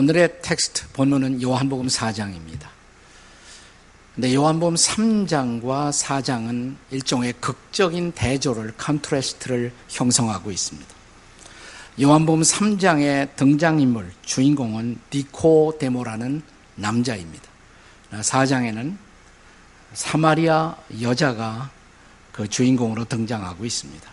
[0.00, 2.68] 오늘의 텍스트 본문은 요한복음 4장입니다.
[4.14, 10.88] 근데 요한복음 3장과 4장은 일종의 극적인 대조를 contrast를 형성하고 있습니다.
[12.00, 16.40] 요한복음 3장의 등장인물 주인공은 니코데모라는
[16.76, 17.44] 남자입니다.
[18.12, 18.96] 4장에는
[19.92, 21.68] 사마리아 여자가
[22.32, 24.09] 그 주인공으로 등장하고 있습니다.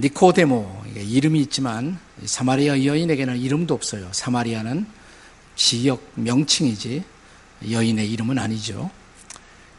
[0.00, 4.08] 니코데모 이름이 있지만 사마리아 여인에게는 이름도 없어요.
[4.12, 4.86] 사마리아는
[5.56, 7.04] 지역 명칭이지
[7.70, 8.90] 여인의 이름은 아니죠.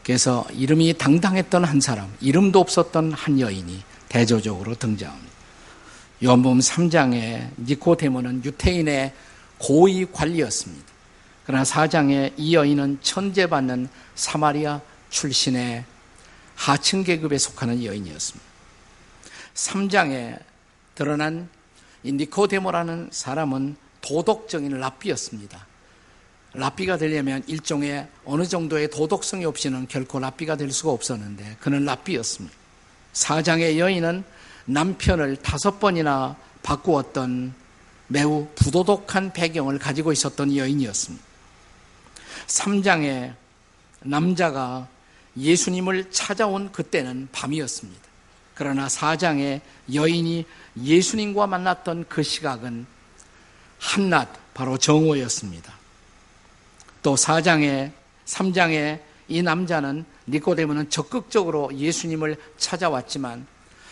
[0.04, 5.32] 그래서 이름이 당당했던 한 사람, 이름도 없었던 한 여인이 대조적으로 등장합니다.
[6.24, 9.12] 요한복음 3장에 니코데모는 유태인의
[9.58, 10.86] 고위 관리였습니다.
[11.44, 14.80] 그러나 4장에 이 여인은 천재받는 사마리아
[15.10, 15.84] 출신의
[16.54, 18.51] 하층 계급에 속하는 여인이었습니다.
[19.54, 20.38] 3장에
[20.94, 21.48] 드러난
[22.04, 25.66] 니코데모라는 사람은 도덕적인 랍비였습니다.
[26.54, 32.54] 랍비가 되려면 일종의 어느 정도의 도덕성이 없이는 결코 랍비가 될 수가 없었는데 그는 랍비였습니다.
[33.14, 34.24] 4장의 여인은
[34.66, 37.54] 남편을 다섯 번이나 바꾸었던
[38.08, 41.24] 매우 부도덕한 배경을 가지고 있었던 여인이었습니다.
[42.46, 43.34] 3장에
[44.00, 44.88] 남자가
[45.36, 48.11] 예수님을 찾아온 그때는 밤이었습니다.
[48.54, 49.60] 그러나 4장에
[49.92, 50.44] 여인이
[50.82, 52.86] 예수님과 만났던 그 시각은
[53.78, 55.72] 한낮 바로 정오였습니다.
[57.02, 57.92] 또 4장에
[58.26, 63.46] 3장에 이 남자는 니코데모는 적극적으로 예수님을 찾아왔지만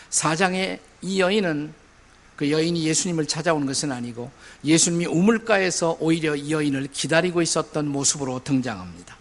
[0.09, 1.73] 4장에 이 여인은
[2.35, 4.31] 그 여인이 예수님을 찾아오는 것은 아니고
[4.63, 9.17] 예수님이 우물가에서 오히려 이 여인을 기다리고 있었던 모습으로 등장합니다.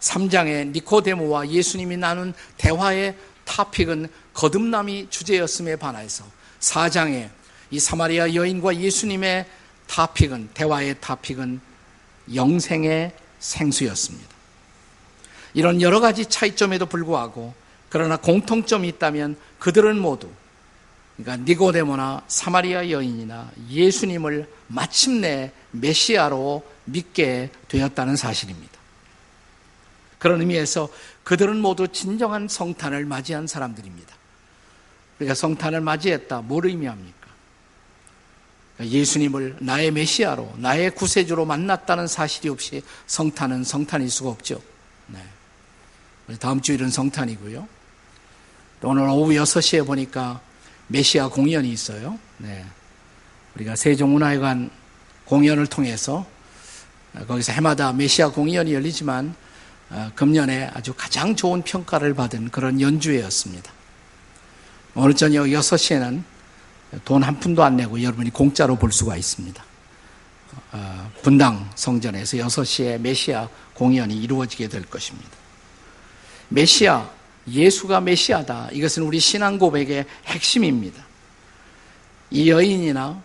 [0.00, 6.24] 3장에 니코데모와 예수님이 나눈 대화의 타픽은 거듭남이 주제였음에 반해서
[6.60, 7.30] 4장에
[7.70, 9.46] 이 사마리아 여인과 예수님의
[9.86, 11.60] 타픽은 대화의 타픽은
[12.34, 14.28] 영생의 생수였습니다.
[15.52, 17.54] 이런 여러 가지 차이점에도 불구하고
[17.88, 20.28] 그러나 공통점이 있다면 그들은 모두
[21.16, 28.73] 그러니까 니고데모나 사마리아 여인이나 예수님을 마침내 메시아로 믿게 되었다는 사실입니다.
[30.24, 30.88] 그런 의미에서
[31.22, 34.16] 그들은 모두 진정한 성탄을 맞이한 사람들입니다.
[35.18, 36.40] 그러니까 성탄을 맞이했다.
[36.40, 37.28] 뭘 의미합니까?
[38.74, 44.62] 그러니까 예수님을 나의 메시아로, 나의 구세주로 만났다는 사실이 없이 성탄은 성탄일 수가 없죠.
[45.08, 45.20] 네.
[46.40, 47.68] 다음 주일은 성탄이고요.
[48.80, 50.40] 오늘 오후 6시에 보니까
[50.86, 52.18] 메시아 공연이 있어요.
[52.38, 52.64] 네.
[53.56, 54.70] 우리가 세종문화회관
[55.26, 56.26] 공연을 통해서
[57.28, 59.44] 거기서 해마다 메시아 공연이 열리지만 어,
[60.14, 63.72] 금년에 아주 가장 좋은 평가를 받은 그런 연주회였습니다.
[64.94, 66.22] 오늘 저녁 6시에는
[67.04, 69.64] 돈 한 푼도 안 내고 여러분이 공짜로 볼 수가 있습니다.
[70.72, 75.30] 어, 분당 성전에서 6시에 메시아 공연이 이루어지게 될 것입니다.
[76.48, 77.10] 메시아,
[77.48, 78.70] 예수가 메시아다.
[78.72, 81.04] 이것은 우리 신앙 고백의 핵심입니다.
[82.30, 83.20] 이 여인이나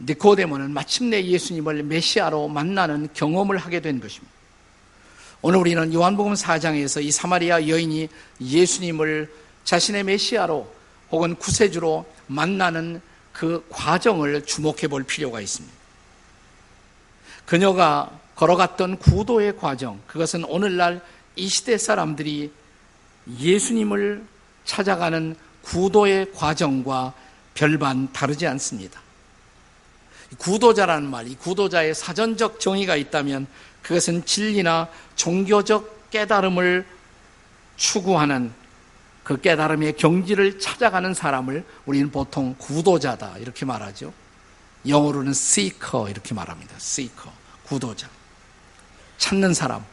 [0.00, 4.31] 니코데모는 마침내 예수님을 메시아로 만나는 경험을 하게 된 것입니다.
[5.44, 8.08] 오늘 우리는 요한복음 4장에서 이 사마리아 여인이
[8.40, 9.28] 예수님을
[9.64, 10.72] 자신의 메시아로
[11.10, 15.74] 혹은 구세주로 만나는 그 과정을 주목해 볼 필요가 있습니다.
[17.44, 21.04] 그녀가 걸어갔던 구도의 과정, 그것은 오늘날
[21.34, 22.52] 이 시대 사람들이
[23.40, 24.24] 예수님을
[24.64, 27.14] 찾아가는 구도의 과정과
[27.54, 29.00] 별반 다르지 않습니다.
[30.38, 33.48] 구도자라는 말, 이 구도자의 사전적 정의가 있다면
[33.82, 36.86] 그것은 진리나 종교적 깨달음을
[37.76, 38.52] 추구하는
[39.24, 44.12] 그 깨달음의 경지를 찾아가는 사람을 우리는 보통 구도자다 이렇게 말하죠.
[44.86, 46.74] 영어로는 seeker 이렇게 말합니다.
[46.76, 47.30] seeker,
[47.64, 48.08] 구도자.
[49.18, 49.84] 찾는 사람,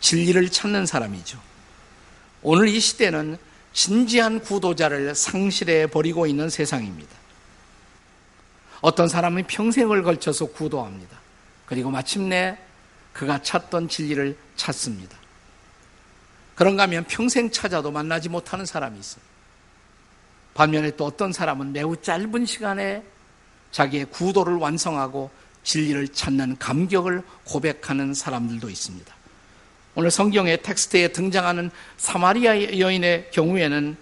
[0.00, 1.38] 진리를 찾는 사람이죠.
[2.42, 3.36] 오늘 이 시대는
[3.72, 7.10] 진지한 구도자를 상실해 버리고 있는 세상입니다.
[8.80, 11.18] 어떤 사람은 평생을 걸쳐서 구도합니다.
[11.66, 12.58] 그리고 마침내
[13.12, 15.16] 그가 찾던 진리를 찾습니다.
[16.54, 19.22] 그런가 하면 평생 찾아도 만나지 못하는 사람이 있어요.
[20.54, 23.02] 반면에 또 어떤 사람은 매우 짧은 시간에
[23.70, 25.30] 자기의 구도를 완성하고
[25.64, 29.14] 진리를 찾는 감격을 고백하는 사람들도 있습니다.
[29.94, 33.96] 오늘 성경의 텍스트에 등장하는 사마리아 여인의 경우에는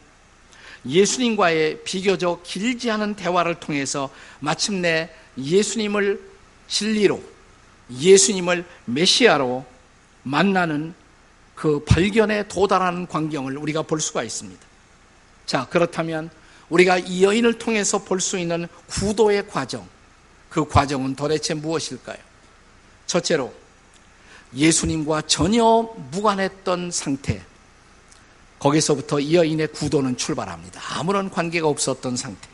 [0.87, 6.21] 예수님과의 비교적 길지 않은 대화를 통해서 마침내 예수님을
[6.69, 7.23] 진리로
[7.99, 9.65] 예수님을 메시아로
[10.23, 10.95] 만나는
[11.55, 14.61] 그 발견에 도달하는 광경을 우리가 볼 수가 있습니다.
[15.47, 16.31] 자, 그렇다면
[16.69, 19.87] 우리가 이 여인을 통해서 볼 수 있는 구도의 과정,
[20.49, 22.19] 그 과정은 도대체 무엇일까요?
[23.07, 23.53] 첫째로
[24.55, 25.65] 예수님과 전혀
[26.13, 27.43] 무관했던 상태.
[28.59, 30.81] 거기서부터 이 여인의 구도는 출발합니다.
[30.99, 32.49] 아무런 관계가 없었던 상태.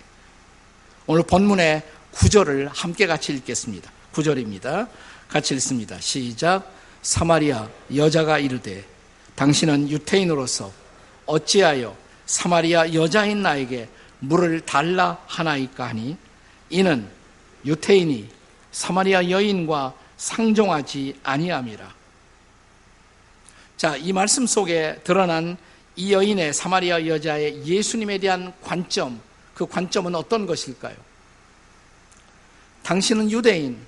[1.07, 1.83] 오늘 본문의
[2.13, 3.91] 구절을 함께 같이 읽겠습니다.
[4.13, 4.89] 구절입니다.
[5.29, 6.01] 같이 읽습니다.
[6.01, 6.73] 시작.
[7.03, 8.85] 사마리아 여자가 이르되
[9.37, 10.73] 당신은 유태인으로서
[11.27, 11.97] 어찌하여
[12.27, 13.89] 사마리아 여자인 나에게
[14.19, 16.17] 물을 달라 하나이까 하니
[16.71, 17.09] 이는
[17.65, 18.29] 유태인이
[18.73, 21.95] 사마리아 여인과 상종하지 아니함이라.
[23.77, 25.57] 자, 이 말씀 속에 드러난
[25.97, 29.21] 이 여인의 사마리아 여자의 예수님에 대한 관점,
[29.55, 30.97] 그 관점은 어떤 것일까요?
[32.83, 33.79] 당신은 유대인,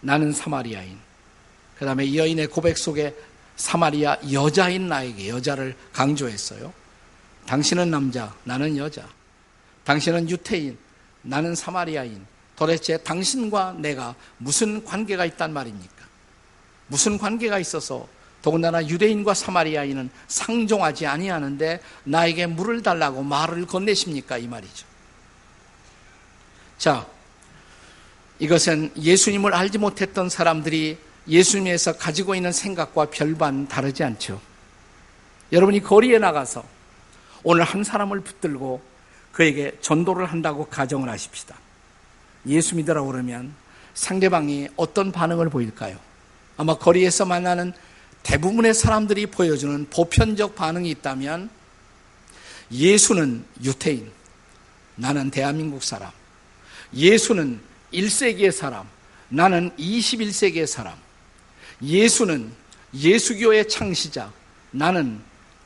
[0.00, 0.98] 나는 사마리아인.
[1.78, 3.14] 그 다음에 이 여인의 고백 속에
[3.56, 6.72] 사마리아 여자인 나에게 여자를 강조했어요.
[7.46, 9.06] 당신은 남자, 나는 여자.
[9.84, 10.78] 당신은 유태인,
[11.22, 12.24] 나는 사마리아인.
[12.56, 16.06] 도대체 당신과 내가 무슨 관계가 있단 말입니까?
[16.88, 18.06] 무슨 관계가 있어서
[18.42, 24.38] 더군다나 유대인과 사마리아인은 상종하지 아니하는데 나에게 물을 달라고 말을 건네십니까?
[24.38, 24.86] 이 말이죠.
[26.78, 27.06] 자,
[28.40, 30.98] 이것은 예수님을 알지 못했던 사람들이
[31.28, 34.40] 예수님에서 가지고 있는 생각과 별반 다르지 않죠.
[35.52, 36.64] 여러분이 거리에 나가서
[37.42, 38.82] 오늘 한 사람을 붙들고
[39.32, 41.56] 그에게 전도를 한다고 가정을 하십시다.
[42.46, 43.54] 예수 믿으라고 그러면
[43.92, 45.98] 상대방이 어떤 반응을 보일까요?
[46.56, 47.74] 아마 거리에서 만나는
[48.22, 51.50] 대부분의 사람들이 보여주는 보편적 반응이 있다면
[52.72, 54.10] 예수는 유태인,
[54.96, 56.10] 나는 대한민국 사람.
[56.94, 58.86] 예수는 1세기의 사람,
[59.28, 60.94] 나는 21세기의 사람.
[61.82, 62.52] 예수는
[62.94, 64.32] 예수교의 창시자,
[64.70, 65.20] 나는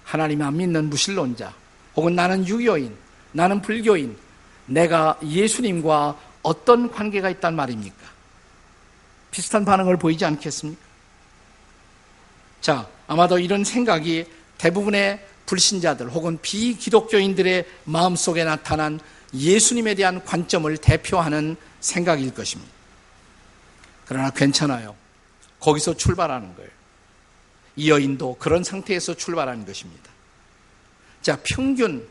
[0.05, 1.53] 하나님 안 믿는 무신론자,
[1.97, 2.95] 혹은 나는 유교인,
[3.33, 4.17] 나는 불교인,
[4.67, 7.97] 내가 예수님과 어떤 관계가 있단 말입니까?
[9.31, 10.81] 비슷한 반응을 보이지 않겠습니까?
[12.61, 14.27] 자, 아마도 이런 생각이
[14.59, 19.01] 대부분의 불신자들 혹은 비기독교인들의 마음속에 나타난
[19.35, 22.73] 예수님에 대한 관점을 대표하는 생각일 것입니다.
[24.07, 24.95] 그러나 괜찮아요.
[25.61, 26.71] 거기서 출발하는 거예요.
[27.77, 30.11] 이 여인도 그런 상태에서 출발하는 것입니다.
[31.23, 32.07] 자, 평균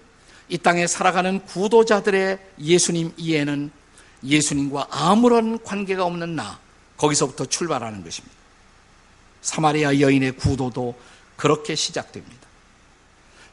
[0.50, 3.72] 이 땅에 살아가는 구도자들의 예수님 이해는
[4.24, 6.60] 예수님과 아무런 관계가 없는 나,
[6.98, 8.36] 거기서부터 출발하는 것입니다.
[9.42, 11.00] 사마리아 여인의 구도도
[11.36, 12.48] 그렇게 시작됩니다.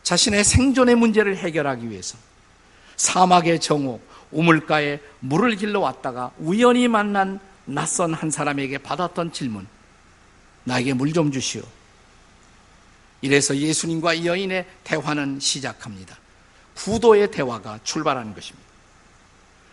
[0.03, 2.17] 자신의 생존의 문제를 해결하기 위해서
[3.01, 3.99] 사막의 정오,
[4.31, 9.67] 우물가에 물을 길러 왔다가 우연히 만난 낯선 한 사람에게 받았던 질문.
[10.65, 11.63] 나에게 물 좀 주시오.
[13.23, 16.19] 이래서 예수님과 이 여인의 대화는 시작합니다.
[16.75, 18.69] 구도의 대화가 출발하는 것입니다.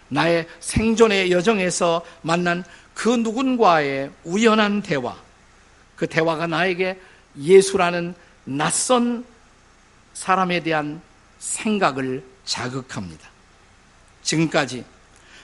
[0.07, 2.63] 나의 생존의 여정에서 만난
[2.93, 5.17] 그 누군가의 우연한 대화,
[5.97, 6.97] 그 대화가 나에게
[7.37, 8.15] 예수라는
[8.45, 9.25] 낯선
[10.13, 11.01] 사람에 대한
[11.39, 13.29] 생각을 자극합니다.
[14.23, 14.83] 지금까지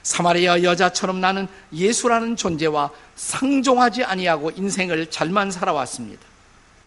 [0.01, 6.21] 사마리아 여자처럼 나는 예수라는 존재와 상종하지 아니하고 인생을 잘만 살아왔습니다.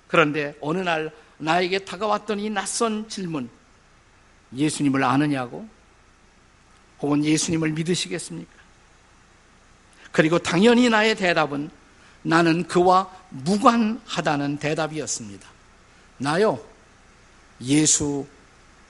[0.09, 3.49] 그런데 어느 날 나에게 다가왔던 이 낯선 질문,
[4.55, 5.67] 예수님을 아느냐고?
[7.01, 8.53] 혹은 예수님을 믿으시겠습니까?
[10.13, 11.71] 그리고 당연히 나의 대답은
[12.23, 15.49] 나는 그와 무관하다는 대답이었습니다.
[16.19, 16.59] 나요,
[17.61, 18.27] 예수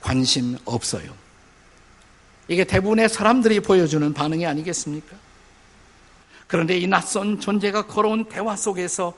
[0.01, 1.26] 관심 없어요.
[2.47, 5.15] 이게 대부분의 사람들이 보여주는 반응이 아니겠습니까?
[6.47, 9.13] 그런데 이 낯선 존재가 걸어온 대화 속에서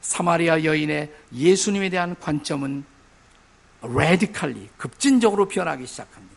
[0.00, 2.84] 사마리아 여인의 예수님에 대한 관점은
[3.82, 6.36] 레디칼리, 급진적으로 변하기 시작합니다.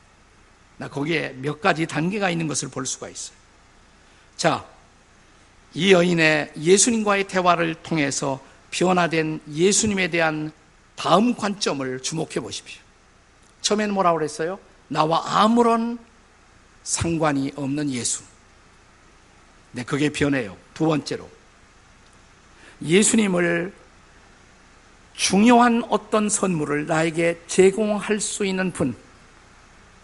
[0.78, 3.38] 나 거기에 몇 가지 단계가 있는 것을 볼 수가 있어요.
[4.36, 4.66] 자,
[5.74, 10.52] 이 여인의 예수님과의 대화를 통해서 변화된 예수님에 대한
[10.96, 12.82] 다음 관점을 주목해 보십시오.
[13.62, 14.60] 처음에는 뭐라고 그랬어요?
[14.88, 15.98] 나와 아무런
[16.84, 18.24] 상관이 없는 예수.
[19.72, 20.56] 네, 그게 변해요.
[20.74, 21.30] 두 번째로.
[22.82, 23.74] 예수님을
[25.16, 28.96] 중요한 어떤 선물을 나에게 제공할 수 있는 분,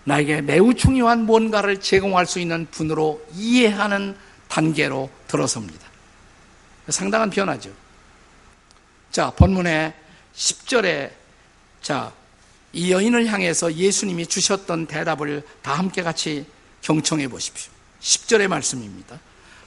[0.05, 4.15] 나에게 매우 중요한 뭔가를 제공할 수 있는 분으로 이해하는
[4.47, 5.87] 단계로 들어섭니다.
[6.89, 7.71] 상당한 변화죠.
[9.11, 9.93] 자, 본문의
[10.35, 11.11] 10절에
[11.81, 12.11] 자,
[12.71, 16.45] 이 여인을 향해서 예수님이 주셨던 대답을 다 함께 같이
[16.81, 17.71] 경청해 보십시오.
[18.01, 19.19] 10절의 말씀입니다.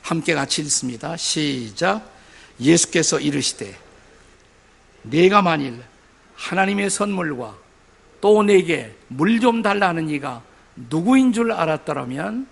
[0.02, 1.16] 함께 같이 읽습니다.
[1.16, 2.10] 시작.
[2.60, 3.78] 예수께서 이르시되
[5.02, 5.82] 내가 만일
[6.34, 7.56] 하나님의 선물과
[8.20, 10.42] 또 내게 물 좀 달라는 이가
[10.76, 12.46] 누구인 줄 알았더라면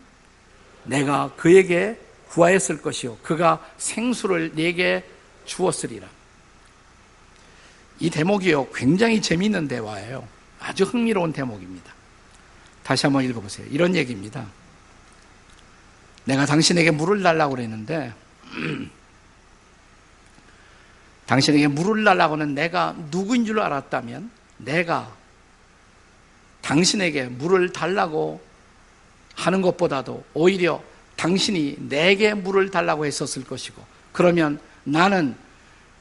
[0.85, 1.99] 내가 그에게
[2.29, 3.19] 구하였을 것이요.
[3.19, 5.05] 그가 생수를 내게
[5.45, 6.09] 주었으리라.
[8.01, 8.71] 이 대목이요.
[8.73, 10.27] 굉장히 재미있는 대화예요.
[10.61, 11.93] 아주 흥미로운 대목입니다.
[12.91, 13.69] 다시 한번 읽어보세요.
[13.71, 14.49] 이런 얘기입니다.
[16.25, 18.13] 내가 당신에게 물을 달라고 그랬는데,
[21.27, 25.15] 당신에게 물을 달라고는 내가 누구인 줄 알았다면, 내가
[26.63, 28.43] 당신에게 물을 달라고
[29.37, 30.83] 하는 것보다도 오히려
[31.15, 33.81] 당신이 내게 물을 달라고 했었을 것이고,
[34.11, 35.37] 그러면 나는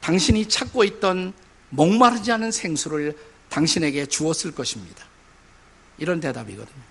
[0.00, 1.34] 당신이 찾고 있던
[1.68, 3.16] 목마르지 않은 생수를
[3.48, 5.09] 당신에게 주었을 것입니다.
[6.00, 6.82] 이런 대답이거든요.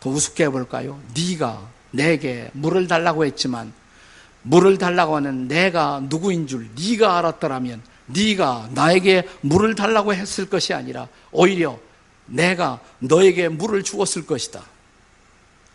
[0.00, 1.00] 더 우습게 해볼까요?
[1.14, 3.72] 네가 내게 물을 달라고 했지만
[4.42, 11.08] 물을 달라고 하는 내가 누구인 줄 네가 알았더라면 네가 나에게 물을 달라고 했을 것이 아니라
[11.32, 11.78] 오히려
[12.26, 14.62] 내가 너에게 물을 주었을 것이다.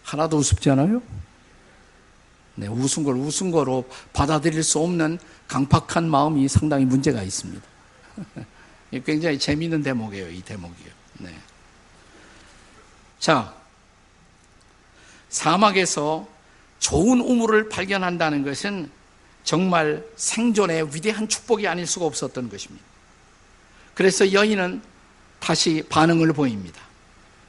[0.03, 1.01] 하나도 우습지 않아요?
[2.55, 7.62] 네, 웃은 걸 웃은 거로 받아들일 수 없는 강팍한 마음이 상당히 문제가 있습니다.
[9.05, 10.89] 굉장히 재미있는 대목이에요, 이 대목이요.
[11.20, 11.34] 네.
[13.22, 13.54] 자,
[15.30, 16.28] 사막에서
[16.80, 18.90] 좋은 우물을 발견한다는 것은
[19.44, 22.84] 정말 생존의 위대한 축복이 아닐 수가 없었던 것입니다.
[23.94, 24.82] 그래서 여인은
[25.40, 26.82] 다시 반응을 보입니다.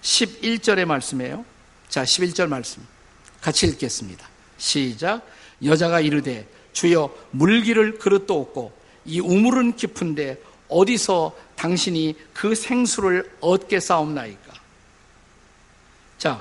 [0.03, 1.43] 11절의 말씀이에요.
[1.89, 2.87] 자, 11절 말씀.
[3.41, 4.29] 같이 읽겠습니다.
[4.59, 5.27] 시작.
[5.65, 8.73] 여자가 이르되 주여 물기를 그릇도 없고
[9.07, 10.39] 이 우물은 깊은데
[10.69, 14.42] 어디서 당신이 그 생수를 얻게 싸움나이까?
[16.23, 16.41] 자,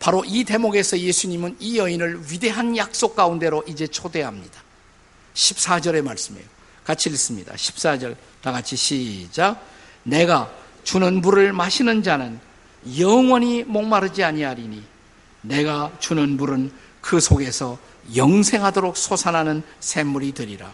[0.00, 4.60] 바로 이 대목에서 예수님은 이 여인을 위대한 약속 가운데로 이제 초대합니다.
[5.34, 6.44] 14절의 말씀이에요.
[6.82, 7.54] 같이 읽습니다.
[7.54, 9.64] 14절 다 같이 시작.
[10.02, 10.52] 내가
[10.82, 12.40] 주는 물을 마시는 자는
[12.98, 14.82] 영원히 목마르지 아니하리니
[15.42, 17.78] 내가 주는 물은 그 속에서
[18.16, 20.72] 영생하도록 솟아나는 샘물이 되리라.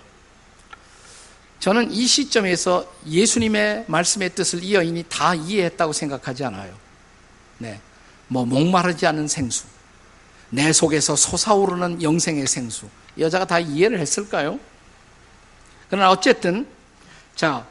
[1.60, 6.85] 저는 이 시점에서 예수님의 말씀의 뜻을 이 여인이 다 이해했다고 생각하지 않아요.
[7.58, 7.80] 네.
[8.28, 9.64] 뭐, 목마르지 않은 생수.
[10.50, 12.88] 내 속에서 솟아오르는 영생의 생수.
[13.18, 14.58] 여자가 다 이해를 했을까요?
[15.88, 16.66] 그러나 어쨌든,
[17.34, 17.66] 자,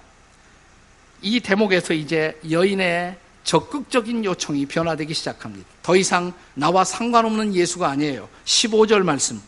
[1.21, 5.67] 이 대목에서 이제 여인의 적극적인 요청이 변화되기 시작합니다.
[5.83, 8.27] 더 이상 나와 상관없는 예수가 아니에요.
[8.45, 9.41] 15절 말씀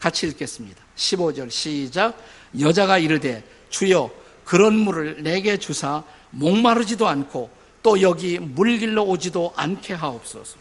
[0.00, 0.82] 같이 읽겠습니다.
[0.96, 2.18] 15절 시작.
[2.58, 4.10] 여자가 이르되 주여
[4.44, 7.50] 그런 물을 내게 주사 목마르지도 않고
[7.84, 10.56] 또 여기 물길러 오지도 않게 하옵소서.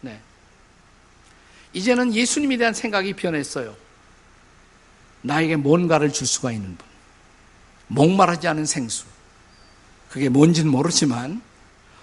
[0.00, 0.20] 네.
[1.72, 3.74] 이제는 예수님에 대한 생각이 변했어요.
[5.22, 6.86] 나에게 뭔가를 줄 수가 있는 분.
[7.88, 9.06] 목마르지 않은 생수.
[10.08, 11.42] 그게 뭔지는 모르지만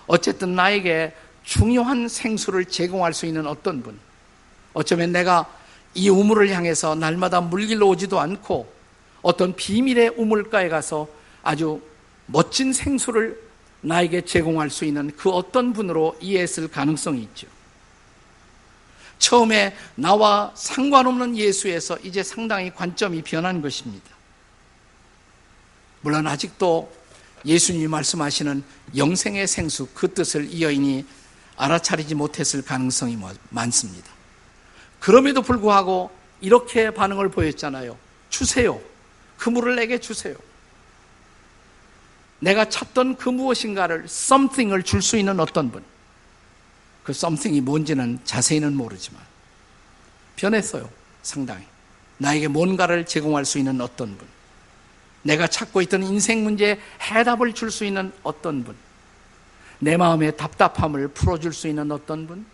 [0.08, 3.98] 어쨌든 나에게 중요한 생수를 제공할 수 있는 어떤 분.
[4.74, 5.50] 어쩌면 내가
[5.94, 8.70] 이 우물을 향해서 날마다 물길로 오지도 않고
[9.22, 11.08] 어떤 비밀의 우물가에 가서
[11.44, 11.82] 아주
[12.26, 13.53] 멋진 생수를
[13.84, 17.48] 나에게 제공할 수 있는 그 어떤 분으로 이해했을 가능성이 있죠.
[19.20, 24.10] 처음에 나와 상관없는 예수에서 이제 상당히 관점이 변한 것입니다.
[26.02, 26.92] 물론 아직도
[27.46, 28.64] 예수님이 말씀하시는
[28.96, 31.06] 영생의 생수 그 뜻을 이 여인이
[31.56, 34.12] 알아차리지 못했을 가능성이 뭐 많습니다.
[35.00, 36.10] 그럼에도 불구하고
[36.42, 37.98] 이렇게 반응을 보였잖아요.
[38.30, 38.82] 주세요.
[39.38, 40.36] 그 물을 내게 주세요.
[42.44, 45.82] 내가 찾던 그 무엇인가를 something을 줄 수 있는 어떤 분.
[47.04, 49.22] 그 something이 뭔지는 자세히는 모르지만
[50.36, 50.90] 변했어요.
[51.22, 51.64] 상당히.
[52.18, 54.28] 나에게 뭔가를 제공할 수 있는 어떤 분.
[55.22, 58.76] 내가 찾고 있던 인생 문제에 해답을 줄 수 있는 어떤 분.
[59.80, 62.46] 내 마음의 답답함을 풀어줄 수 있는 어떤 분.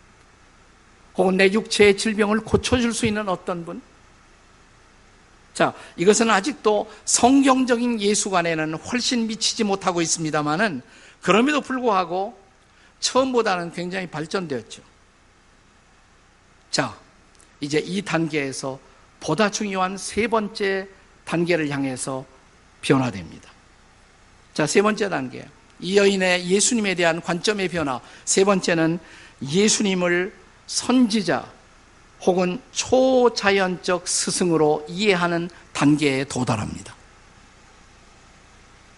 [1.18, 3.82] 혹은 내 육체의 질병을 고쳐줄 수 있는 어떤 분.
[5.60, 10.82] 자, 이것은 아직도 성경적인 예수관에는 훨씬 미치지 못하고 있습니다만은
[11.22, 12.40] 그럼에도 불구하고
[13.02, 14.82] 처음보다는 굉장히 발전되었죠.
[16.72, 16.98] 자,
[17.60, 18.80] 이제 이 단계에서
[19.20, 20.88] 보다 중요한 세 번째
[21.26, 22.24] 단계를 향해서
[22.80, 23.52] 변화됩니다.
[24.54, 25.46] 자, 세 번째 단계.
[25.82, 28.00] 이 여인의 예수님에 대한 관점의 변화.
[28.24, 28.98] 세 번째는
[29.42, 30.34] 예수님을
[30.68, 31.59] 선지자
[32.22, 36.96] 혹은 초자연적 스승으로 이해하는 단계에 도달합니다.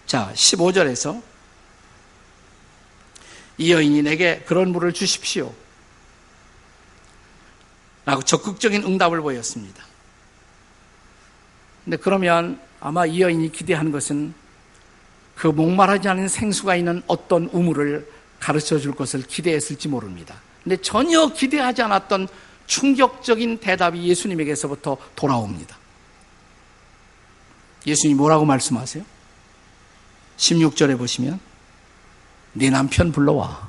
[0.06, 1.22] 자, 15절에서
[3.58, 5.54] 이 여인이 내게 그런 물을 주십시오.
[8.04, 9.84] 라고 적극적인 응답을 보였습니다.
[11.84, 14.34] 근데 그러면 아마 이 여인이 기대한 것은
[15.36, 18.10] 그 목말하지 않은 생수가 있는 어떤 우물을
[18.40, 20.40] 가르쳐 줄 것을 기대했을지 모릅니다.
[20.62, 22.28] 근데 전혀 기대하지 않았던
[22.72, 25.76] 충격적인 대답이 예수님에게서부터 돌아옵니다.
[27.86, 29.04] 예수님이 뭐라고 말씀하세요?
[30.38, 31.38] 16절에 보시면
[32.54, 33.68] 네 남편 불러와.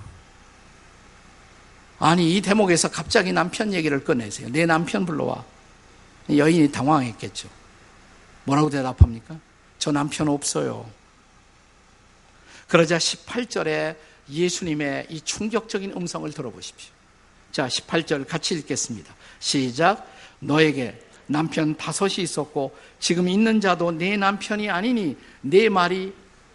[1.99, 4.47] 아니 이 대목에서 갑자기 남편 얘기를 꺼내세요.
[4.49, 5.43] 내 남편 불러와.
[6.29, 7.49] 여인이 당황했겠죠.
[8.45, 9.37] 뭐라고 대답합니까?
[9.79, 10.89] 저 남편 없어요.
[12.69, 13.97] 그러자 18절에
[14.29, 16.92] 예수님의 이 충격적인 음성을 들어보십시오.
[17.53, 19.13] 자, 18절 같이 읽겠습니다.
[19.39, 20.11] 시작.
[20.39, 26.13] 너에게 남편 다섯이 있었고 지금 있는 자도 내 남편이 아니니 내 말이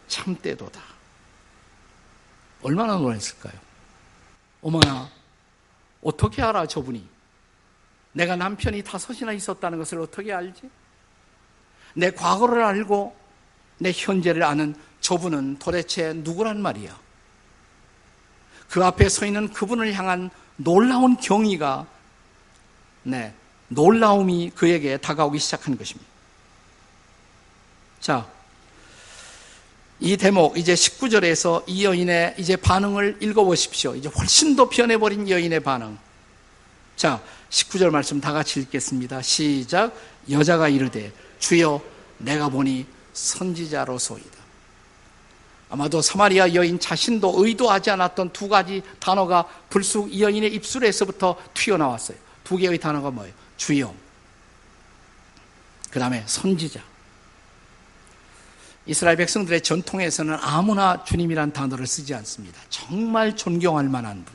[0.09, 0.83] 참되도다.
[2.63, 3.55] 얼마나 놀랐을까요?
[4.61, 5.09] 어머나,
[6.03, 7.09] 어떻게 알아, 저분이?
[8.13, 10.69] 내가 남편이 다섯이나 있었다는 것을 어떻게 알지?
[11.95, 13.17] 내 과거를 알고
[13.79, 16.99] 내 현재를 아는 저분은 도대체 누구란 말이야?
[18.69, 21.87] 그 앞에 서 있는 그분을 향한 놀라운 경의가
[23.05, 23.33] 네,
[23.69, 26.07] 놀라움이 그에게 다가오기 시작한 것입니다.
[28.01, 28.29] 자,
[30.01, 33.95] 이 대목 이제 19절에서 이 여인의 이제 반응을 읽어 보십시오.
[33.95, 35.99] 이제 훨씬 더 변해 버린 여인의 반응.
[36.97, 39.23] 자, 19절 말씀 다 같이 읽겠습니다.
[39.23, 39.95] 시작.
[40.31, 41.81] 여자가 이르되 주여
[42.19, 44.38] 내가 보니 선지자로소이다.
[45.71, 52.17] 아마도 사마리아 여인 자신도 의도하지 않았던 두 가지 단어가 불쑥 이 여인의 입술에서부터 튀어나왔어요.
[52.45, 53.35] 두 개의 단어가 뭐예요?
[53.57, 53.95] 주여.
[55.91, 56.81] 그 다음에 선지자.
[58.87, 62.59] 이스라엘 백성들의 전통에서는 아무나 주님이란 단어를 쓰지 않습니다.
[62.71, 64.35] 정말 존경할 만한 분.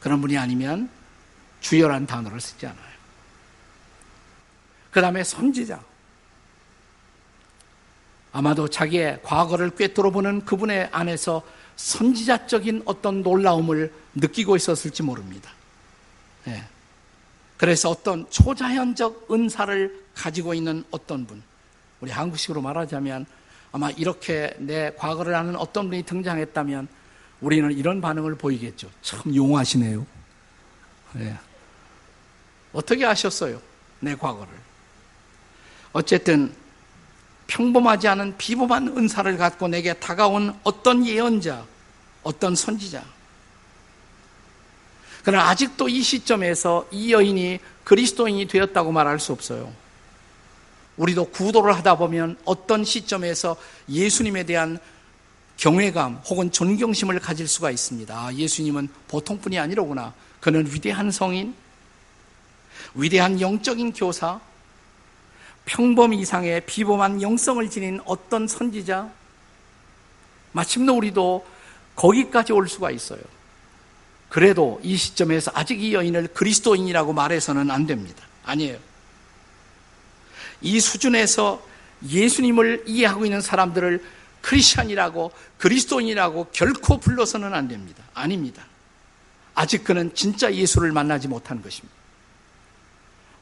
[0.00, 0.90] 그런 분이 아니면
[1.60, 2.94] 주여란 단어를 쓰지 않아요.
[4.90, 5.80] 그 다음에 선지자.
[8.34, 11.40] 아마도 자기의 과거를 꿰뚫어 보는 그분의 안에서
[11.76, 15.52] 선지자적인 어떤 놀라움을 느끼고 있었을지 모릅니다.
[16.42, 16.64] 네.
[17.56, 21.44] 그래서 어떤 초자연적 은사를 가지고 있는 어떤 분,
[22.00, 23.24] 우리 한국식으로 말하자면
[23.70, 26.88] 아마 이렇게 내 과거를 아는 어떤 분이 등장했다면
[27.40, 28.90] 우리는 이런 반응을 보이겠죠.
[29.00, 30.04] 참 용하시네요.
[31.12, 31.38] 네.
[32.72, 33.62] 어떻게 아셨어요?
[34.00, 34.52] 내 과거를.
[35.92, 36.52] 어쨌든
[37.46, 41.64] 평범하지 않은 비범한 은사를 갖고 내게 다가온 어떤 예언자,
[42.22, 43.04] 어떤 선지자.
[45.24, 49.72] 그러나 아직도 이 시점에서 이 여인이 그리스도인이 되었다고 말할 수 없어요.
[50.96, 53.56] 우리도 구도를 하다 보면 어떤 시점에서
[53.88, 54.78] 예수님에 대한
[55.56, 58.14] 경외감 혹은 존경심을 가질 수가 있습니다.
[58.14, 60.12] 아, 예수님은 보통뿐이 아니로구나.
[60.40, 61.54] 그는 위대한 성인,
[62.94, 64.40] 위대한 영적인 교사,
[65.64, 69.10] 평범 이상의 비범한 영성을 지닌 어떤 선지자,
[70.52, 71.46] 마침내 우리도
[71.96, 73.20] 거기까지 올 수가 있어요.
[74.28, 78.24] 그래도 이 시점에서 아직 이 여인을 그리스도인이라고 말해서는 안 됩니다.
[78.44, 78.78] 아니에요.
[80.60, 81.64] 이 수준에서
[82.06, 84.04] 예수님을 이해하고 있는 사람들을
[84.42, 88.02] 크리스천이라고 그리스도인이라고 결코 불러서는 안 됩니다.
[88.12, 88.64] 아닙니다.
[89.54, 91.93] 아직 그는 진짜 예수를 만나지 못한 것입니다.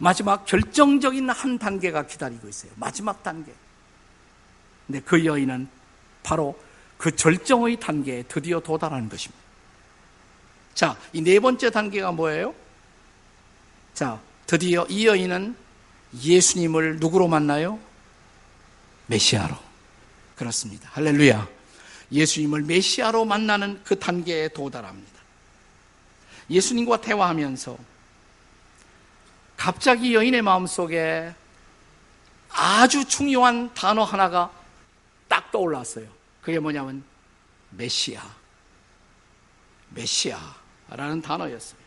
[0.02, 2.72] 마지막 결정적인 한 단계가 기다리고 있어요.
[2.74, 3.52] 마지막 단계.
[4.84, 5.68] 근데 그 여인은
[6.24, 6.60] 바로
[6.98, 9.40] 그 절정의 단계에 드디어 도달하는 것입니다.
[10.74, 12.52] 자, 이 네 번째 단계가 뭐예요?
[13.94, 15.54] 자, 드디어 이 여인은
[16.20, 17.78] 예수님을 누구로 만나요?
[19.06, 19.54] 메시아로.
[20.34, 20.90] 그렇습니다.
[20.94, 21.46] 할렐루야.
[22.10, 25.12] 예수님을 메시아로 만나는 그 단계에 도달합니다.
[26.50, 27.91] 예수님과 대화하면서
[29.62, 31.32] 갑자기 여인의 마음속에
[32.50, 34.50] 아주 중요한 단어 하나가
[35.28, 36.08] 딱 떠올랐어요.
[36.40, 37.04] 그게 뭐냐면
[37.70, 38.20] 메시아.
[39.90, 41.78] 메시아라는 단어였어요.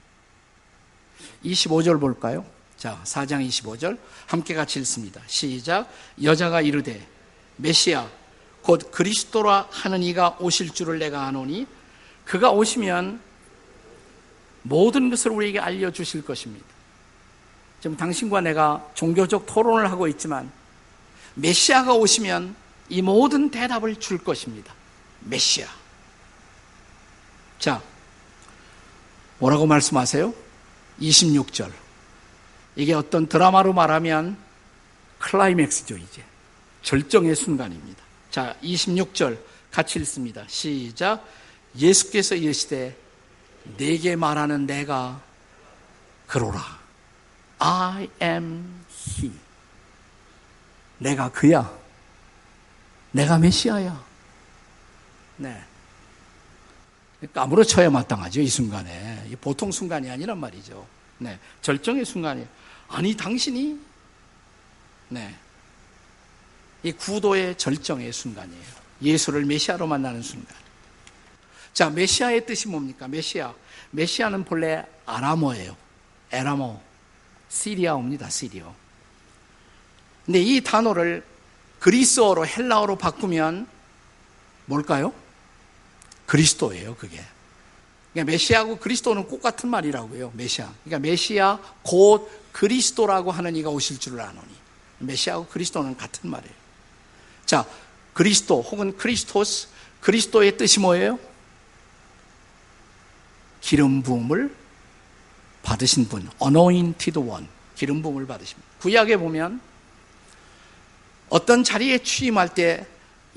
[1.44, 2.46] 25절 볼까요?
[2.78, 5.20] 자, 4장 25절 함께 같이 읽습니다.
[5.28, 5.92] 시작.
[6.24, 7.06] 여자가 이르되
[7.58, 8.08] 메시아
[8.62, 11.68] 곧 그리스도라 하는 이가 오실 줄을 내가 아노니
[12.24, 13.20] 그가 오시면
[14.62, 16.75] 모든 것을 우리에게 알려 주실 것입니다.
[17.86, 20.52] 지금 당신과 내가 종교적 토론을 하고 있지만
[21.36, 22.56] 메시아가 오시면
[22.90, 24.74] 이 모든 대답을 줄 것입니다.
[25.20, 25.68] 메시아.
[27.60, 27.84] 자,
[29.38, 30.34] 뭐라고 말씀하세요?
[31.00, 31.72] 26절.
[32.76, 34.36] 이게 어떤 드라마로 말하면
[35.20, 36.24] 클라이맥스죠, 이제.
[36.82, 38.02] 절정의 순간입니다.
[38.32, 39.38] 자, 26절
[39.70, 40.44] 같이 읽습니다.
[40.48, 41.24] 시작.
[41.78, 42.98] 예수께서 이르시되
[43.78, 45.22] 내게 말하는 내가
[46.26, 46.85] 그로라.
[47.68, 49.32] I am He.
[51.00, 51.76] 내가 그야.
[53.12, 54.04] 내가 메시아야.
[55.38, 55.64] 네.
[57.20, 59.28] 그러니까 아무렇 쳐야 마땅하죠, 이 순간에.
[59.42, 60.86] 보통 순간이 아니란 말이죠.
[61.18, 62.48] 네, 절정의 순간이에요.
[62.88, 63.80] 아니 당신이
[65.10, 65.36] 네,
[66.84, 68.76] 이 구도의 절정의 순간이에요.
[69.02, 70.56] 예수를 메시아로 만나는 순간.
[71.74, 73.08] 자, 메시아의 뜻이 뭡니까?
[73.08, 73.54] 메시아.
[73.90, 75.76] 메시아는 본래 아람어예요.
[76.32, 76.95] 에라모.
[77.50, 78.30] 시리아어입니다.
[78.30, 78.74] 시리어.
[80.26, 81.24] 근데 이 단어를
[81.80, 83.68] 그리스어로 헬라어로 바꾸면
[84.66, 85.14] 뭘까요?
[86.26, 87.24] 그리스도예요, 그게.
[88.14, 90.32] 그러니까 메시아하고 그리스도는 꼭 같은 말이라고요.
[90.36, 90.74] 메시아.
[90.84, 94.48] 그러니까 메시아 곧 그리스도라고 하는 이가 오실 줄을 아노니.
[95.00, 96.56] 메시아하고 그리스도는 같은 말이에요.
[97.46, 97.66] 자,
[98.14, 99.68] 그리스도 혹은 크리스토스
[100.00, 101.20] 그리스도의 뜻이 뭐예요?
[103.60, 104.56] 기름 부음을
[105.66, 107.48] 받으신 분, anointed one.
[107.76, 108.66] 기름 부음을 받으십니다.
[108.80, 109.60] 구약에 보면
[111.28, 112.86] 어떤 자리에 취임할 때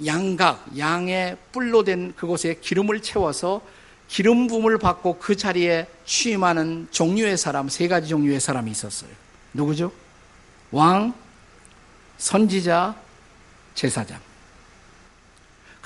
[0.07, 3.63] 양각, 양의 뿔로 된 그곳에 기름을 채워서
[4.07, 9.11] 기름 부음을 받고 그 자리에 취임하는 종류의 사람, 세 가지 종류의 사람이 있었어요.
[9.53, 9.91] 누구죠?
[10.71, 11.13] 왕,
[12.19, 12.95] 선지자,
[13.75, 14.28] 제사장.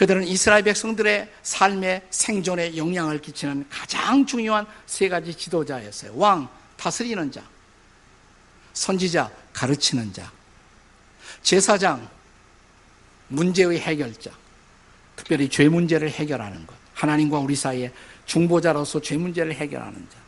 [0.03, 6.17] 그들은 이스라엘 백성들의 삶의 생존에 영향을 끼치는 가장 중요한 세 가지 지도자였어요.
[6.17, 7.41] 왕, 다스리는 자.
[8.73, 10.33] 선지자, 가르치는 자.
[11.45, 12.09] 제사장,
[13.29, 14.33] 문제의 해결자.
[15.15, 16.75] 특별히 죄 문제를 해결하는 것.
[16.95, 17.93] 하나님과 우리 사이에
[18.27, 20.19] 중보자로서 죄 문제를 해결하는 자.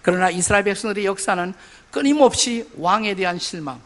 [0.00, 1.54] 그러나 이스라엘 백성들의 역사는
[1.90, 3.80] 끊임없이 왕에 대한 실망,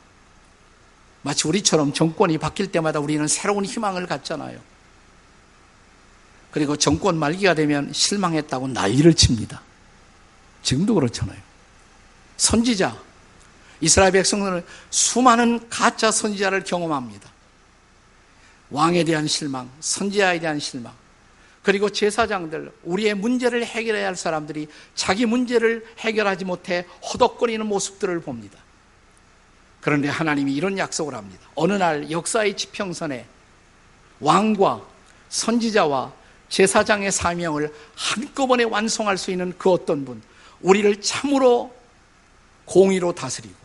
[1.23, 4.74] 마치 우리처럼 정권이 바뀔 때마다 우리는 새로운 희망을 갖잖아요.
[6.55, 9.61] 그리고 정권 말기가 되면 실망했다고 난리를 칩니다.
[10.63, 11.37] 지금도 그렇잖아요.
[12.37, 12.97] 선지자,
[13.81, 17.29] 이스라엘 백성들은 수많은 가짜 선지자를 경험합니다.
[18.71, 20.93] 왕에 대한 실망, 선지자에 대한 실망,
[21.65, 28.61] 그리고 제사장들, 우리의 문제를 해결해야 할 사람들이 자기 문제를 해결하지 못해 허덕거리는 모습들을 봅니다.
[29.81, 31.49] 그런데 하나님이 이런 약속을 합니다.
[31.57, 33.27] 어느 날 역사의 지평선에
[34.21, 34.83] 왕과
[35.31, 36.23] 선지자와
[36.55, 40.23] 제사장의 사명을 한꺼번에 완성할 수 있는 그 어떤 분,
[40.61, 41.75] 우리를 참으로
[42.65, 43.57] 공의로 다스리고,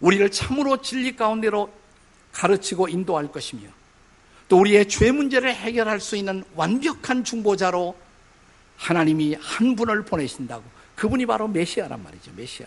[0.00, 1.70] 우리를 참으로 진리 가운데로
[2.32, 3.68] 가르치고 인도할 것이며,
[4.48, 7.94] 또 우리의 죄 문제를 해결할 수 있는 완벽한 중보자로
[8.78, 10.64] 하나님이 한 분을 보내신다고.
[10.94, 12.66] 그분이 바로 메시아란 말이죠, 메시아.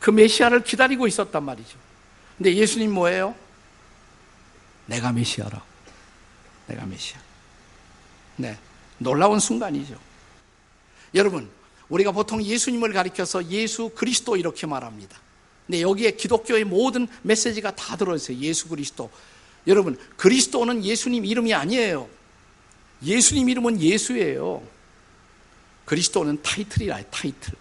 [0.00, 1.76] 그 메시아를 기다리고 있었단 말이죠.
[2.38, 3.34] 근데 예수님 뭐예요?
[4.86, 5.62] 내가 메시아라.
[6.68, 7.27] 내가 메시아.
[8.38, 8.56] 네.
[8.98, 9.98] 놀라운 순간이죠.
[11.14, 11.48] 여러분,
[11.88, 15.18] 우리가 보통 예수님을 가리켜서 예수 그리스도 이렇게 말합니다.
[15.66, 18.38] 근데 여기에 기독교의 모든 메시지가 다 들어있어요.
[18.38, 19.10] 예수 그리스도.
[19.66, 22.08] 여러분, 그리스도는 예수님 이름이 아니에요.
[23.02, 24.62] 예수님 이름은 예수예요.
[25.84, 27.54] 그리스도는 타이틀이라 타이틀.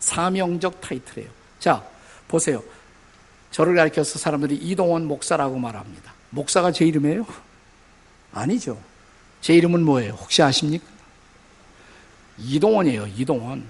[0.00, 1.30] 사명적 타이틀이에요.
[1.58, 1.84] 자,
[2.28, 2.62] 보세요.
[3.50, 6.14] 저를 가리켜서 사람들이 이동원 목사라고 말합니다.
[6.30, 7.26] 목사가 제 이름이에요?
[8.32, 8.78] 아니죠.
[9.46, 10.14] 제 이름은 뭐예요?
[10.14, 10.84] 혹시 아십니까?
[12.36, 13.64] 이동원이에요, 이동원.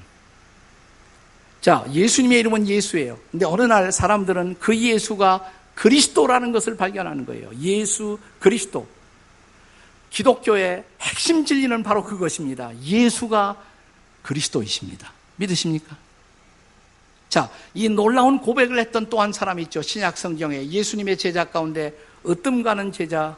[1.60, 3.18] 자, 예수님의 이름은 예수예요.
[3.30, 7.50] 근데 어느 날 사람들은 그 예수가 그리스도라는 것을 발견하는 거예요.
[7.60, 8.88] 예수 그리스도.
[10.08, 12.72] 기독교의 핵심 진리는 바로 그것입니다.
[12.80, 13.62] 예수가
[14.22, 15.12] 그리스도이십니다.
[15.36, 15.94] 믿으십니까?
[17.28, 19.82] 자, 이 놀라운 고백을 했던 또 한 사람이 있죠.
[19.82, 21.92] 신약 성경에 예수님의 제자 가운데
[22.26, 23.36] 으뜸 가는 제자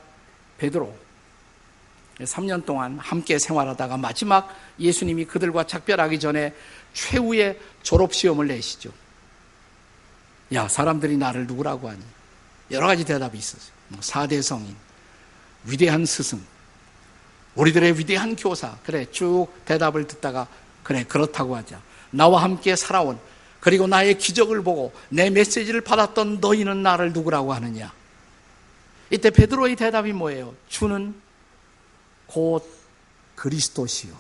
[0.59, 1.08] 베드로.
[2.25, 6.55] 3년 동안 함께 생활하다가 마지막 예수님이 그들과 작별하기 전에
[6.93, 8.91] 최후의 졸업시험을 내시죠.
[10.55, 12.03] 야, 사람들이 나를 누구라고 하니?
[12.71, 13.73] 여러 가지 대답이 있었어요.
[13.89, 14.75] 뭐 4대 성인,
[15.65, 16.41] 위대한 스승,
[17.55, 18.77] 우리들의 위대한 교사.
[18.85, 20.47] 그래, 쭉 대답을 듣다가,
[20.83, 21.81] 그래, 그렇다고 하자.
[22.11, 23.19] 나와 함께 살아온
[23.61, 27.93] 그리고 나의 기적을 보고 내 메시지를 받았던 너희는 나를 누구라고 하느냐?
[29.11, 30.55] 이때 베드로의 대답이 뭐예요?
[30.69, 31.15] 주는
[32.29, 32.65] 곧
[33.35, 34.13] 그리스도시요.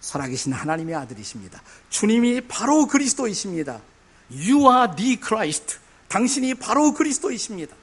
[0.00, 1.62] 살아계신 하나님의 아들이십니다.
[1.88, 3.80] 주님이 바로 그리스도이십니다.
[4.30, 5.76] You are the Christ.
[6.08, 7.74] 당신이 바로 그리스도이십니다.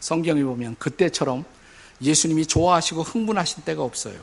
[0.00, 1.44] 성경에 보면 그때처럼
[2.02, 4.20] 예수님이 좋아하시고 흥분하신 때가 없어요.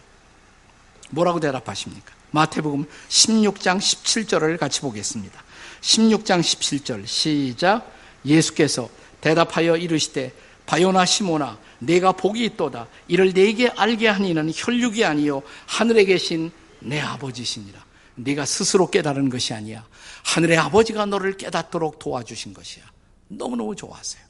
[1.10, 2.14] 뭐라고 대답하십니까?
[2.32, 5.42] 마태복음 16장 17절을 같이 보겠습니다.
[5.82, 7.92] 16장 17절 시작
[8.26, 8.90] 예수께서
[9.22, 10.34] 대답하여 이르시되
[10.68, 17.84] 바요나 시모나 내가 복이 있도다 이를 내게 알게 하니는 혈육이 아니요 하늘에 계신 내 아버지시니라
[18.16, 19.88] 네가 스스로 깨달은 것이 아니야
[20.26, 22.84] 하늘의 아버지가 너를 깨닫도록 도와주신 것이야
[23.30, 24.24] 너무너무 좋아하세요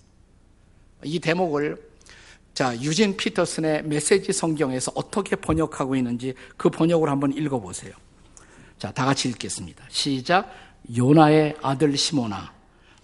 [1.04, 1.88] 이 대목을
[2.54, 7.93] 자, 유진 피터슨의 메시지 성경에서 어떻게 번역하고 있는지 그 번역을 한번 읽어보세요.
[8.80, 9.86] 자, 다 같이 읽겠습니다.
[9.89, 10.52] 시작.
[10.97, 12.52] 요나의 아들 시모나,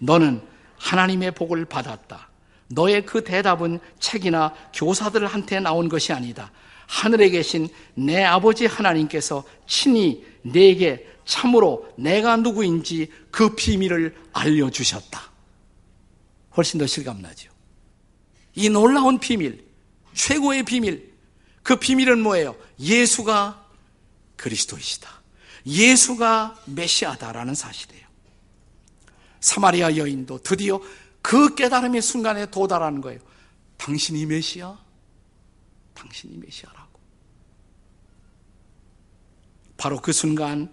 [0.00, 0.42] 너는
[0.76, 2.28] 하나님의 복을 받았다.
[2.74, 6.50] 너의 그 대답은 책이나 교사들한테 나온 것이 아니다.
[6.86, 15.30] 하늘에 계신 내 아버지 하나님께서 친히 내게 참으로 내가 누구인지 그 비밀을 알려주셨다.
[16.56, 17.50] 훨씬 더 실감나죠.
[18.54, 19.64] 이 놀라운 비밀,
[20.12, 21.12] 최고의 비밀,
[21.62, 22.54] 그 비밀은 뭐예요?
[22.78, 23.64] 예수가
[24.36, 25.08] 그리스도이시다.
[25.66, 28.04] 예수가 메시아다라는 사실이에요.
[29.40, 30.80] 사마리아 여인도 드디어
[31.24, 33.18] 그 깨달음의 순간에 도달하는 거예요.
[33.78, 34.78] 당신이 메시아?
[35.94, 37.00] 당신이 메시아라고.
[39.78, 40.70] 바로 그 순간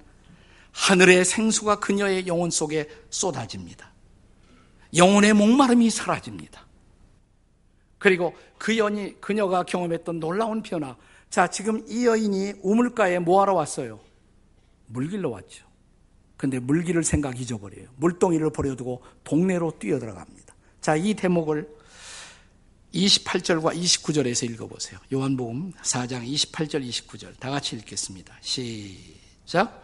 [0.73, 3.93] 하늘의 생수가 그녀의 영혼 속에 쏟아집니다.
[4.93, 6.67] 영혼의 목마름이 사라집니다.
[7.97, 10.97] 그리고 그 연이 그녀가 경험했던 놀라운 변화.
[11.29, 14.01] 자, 지금 이 여인이 우물가에 뭐 하러 왔어요?
[14.87, 15.65] 물길로 왔죠.
[16.35, 17.87] 근데 물길을 생각 잊어버려요.
[17.95, 20.40] 물동이를 버려두고 동네로 뛰어들어갑니다.
[20.81, 21.69] 자, 이 대목을
[22.93, 24.99] 28절과 29절에서 읽어보세요.
[25.13, 27.39] 요한복음 4장 28절, 29절.
[27.39, 28.35] 다 같이 읽겠습니다.
[28.41, 29.83] 시작.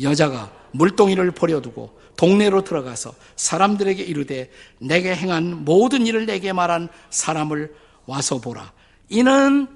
[0.00, 7.74] 여자가 물동이를 버려두고 동네로 들어가서 사람들에게 이르되 내게 행한 모든 일을 내게 말한 사람을
[8.06, 8.72] 와서 보라.
[9.10, 9.68] 이는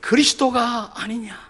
[0.00, 1.48] 그리스도가 아니냐.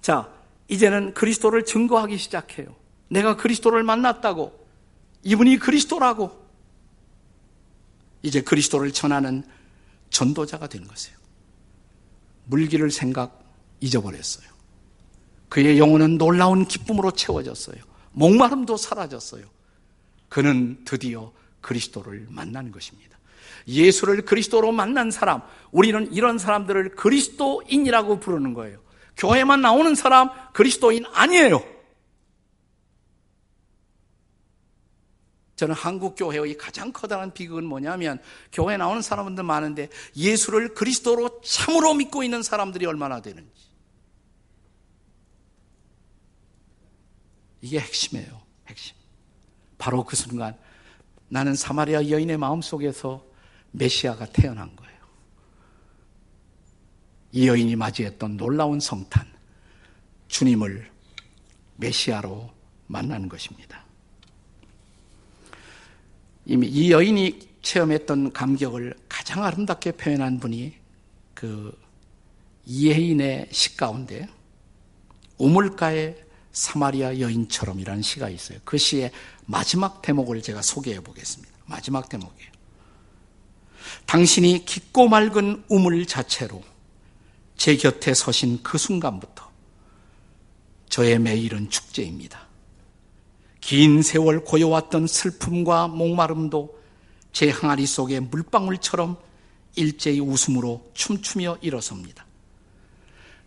[0.00, 0.32] 자,
[0.68, 2.74] 이제는 그리스도를 증거하기 시작해요.
[3.08, 4.59] 내가 그리스도를 만났다고.
[5.22, 6.40] 이분이 그리스도라고.
[8.22, 9.42] 이제 그리스도를 전하는
[10.10, 11.16] 전도자가 된 것이에요.
[12.44, 13.42] 물기를 생각
[13.80, 14.48] 잊어버렸어요.
[15.48, 17.76] 그의 영혼은 놀라운 기쁨으로 채워졌어요.
[18.12, 19.44] 목마름도 사라졌어요.
[20.28, 23.18] 그는 드디어 그리스도를 만난 것입니다.
[23.66, 28.80] 예수를 그리스도로 만난 사람, 우리는 이런 사람들을 그리스도인이라고 부르는 거예요.
[29.16, 31.62] 교회만 나오는 사람 그리스도인 아니에요.
[35.60, 38.18] 저는 한국 교회의 가장 커다란 비극은 뭐냐면
[38.50, 43.50] 교회 나오는 사람들 많은데 예수를 그리스도로 참으로 믿고 있는 사람들이 얼마나 되는지.
[47.60, 48.40] 이게 핵심이에요.
[48.68, 48.96] 핵심.
[49.76, 50.56] 바로 그 순간
[51.28, 53.22] 나는 사마리아 여인의 마음 속에서
[53.72, 54.98] 메시아가 태어난 거예요.
[57.32, 59.30] 이 여인이 맞이했던 놀라운 성탄,
[60.28, 60.90] 주님을
[61.76, 62.50] 메시아로
[62.86, 63.89] 만나는 것입니다.
[66.50, 70.74] 이미 이 여인이 체험했던 감격을 가장 아름답게 표현한 분이
[71.32, 71.80] 그
[72.66, 74.28] 이혜인의 시 가운데
[75.38, 76.16] 우물가의
[76.50, 78.58] 사마리아 여인처럼이라는 시가 있어요.
[78.64, 79.12] 그 시의
[79.46, 81.54] 마지막 대목을 제가 소개해 보겠습니다.
[81.66, 82.50] 마지막 대목이에요.
[84.06, 86.64] 당신이 깊고 맑은 우물 자체로
[87.56, 89.48] 제 곁에 서신 그 순간부터
[90.88, 92.49] 저의 매일은 축제입니다.
[93.60, 96.78] 긴 세월 고여왔던 슬픔과 목마름도
[97.32, 99.16] 제 항아리 속에 물방울처럼
[99.76, 102.26] 일제히 웃음으로 춤추며 일어섭니다.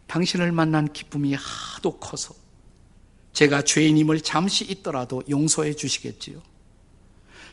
[0.07, 2.33] 당신을 만난 기쁨이 하도 커서
[3.33, 6.41] 제가 죄인임을 잠시 있더라도 용서해 주시겠지요.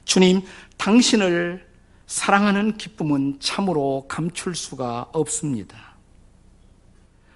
[0.05, 0.43] 주님,
[0.77, 1.67] 당신을
[2.07, 5.97] 사랑하는 기쁨은 참으로 감출 수가 없습니다.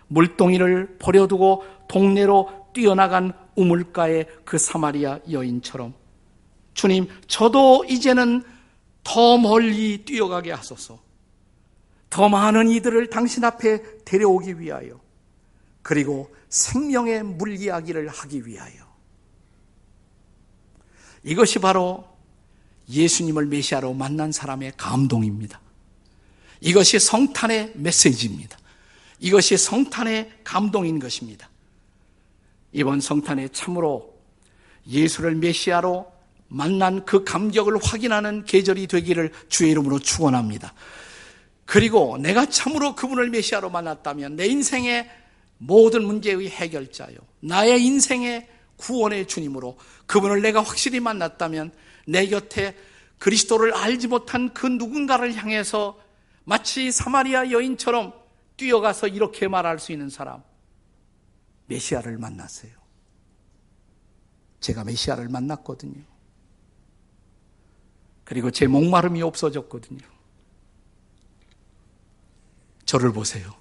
[0.08, 5.94] 물동이를 버려두고 동네로 뛰어나간 우물가의 그 사마리아 여인처럼
[6.74, 8.42] 주님, 저도 이제는
[9.04, 11.02] 더 멀리 뛰어가게 하소서.
[12.10, 15.00] 더 많은 이들을 당신 앞에 데려오기 위하여
[15.82, 18.84] 그리고 생명의 물 이야기를 하기 위하여
[21.24, 22.06] 이것이 바로
[22.88, 25.60] 예수님을 메시아로 만난 사람의 감동입니다.
[26.60, 28.58] 이것이 성탄의 메시지입니다.
[29.18, 31.50] 이것이 성탄의 감동인 것입니다.
[32.74, 34.12] 이번 성탄에 참으로
[34.87, 36.12] 예수를 메시아로
[36.48, 40.74] 만난 그 감격을 확인하는 계절이 되기를 주의 이름으로 축원합니다.
[41.64, 45.08] 그리고 내가 참으로 그분을 메시아로 만났다면 내 인생의
[45.58, 47.16] 모든 문제의 해결자요.
[47.40, 51.72] 나의 인생의 구원의 주님으로 그분을 내가 확실히 만났다면
[52.06, 52.76] 내 곁에
[53.18, 55.98] 그리스도를 알지 못한 그 누군가를 향해서
[56.42, 58.12] 마치 사마리아 여인처럼
[58.56, 60.42] 뛰어가서 이렇게 말할 수 있는 사람.
[61.66, 62.72] 메시아를 만났어요.
[64.61, 66.03] 제가 메시아를 만났거든요.
[68.24, 70.00] 그리고 제 목마름이 없어졌거든요.
[72.87, 73.55] 저를 보세요.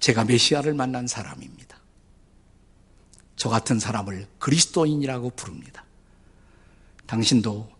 [0.00, 1.78] 제가 메시아를 만난 사람입니다.
[3.36, 5.84] 저 같은 사람을 그리스도인이라고 부릅니다.
[7.06, 7.73] 당신도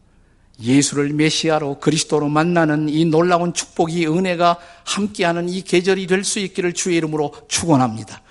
[0.63, 6.97] 예수를 메시아로 그리스도로 만나는 이 놀라운 축복이 은혜가 함께하는 이 계절이 될 수 있기를 주의
[6.97, 8.23] 이름으로 축원합니다.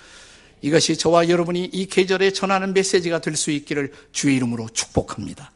[0.62, 5.52] 이것이 저와 여러분이 이 계절에 전하는 메시지가 될 수 있기를 주의 이름으로 축복합니다.